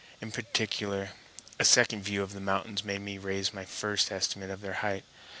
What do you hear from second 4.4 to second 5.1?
of their height.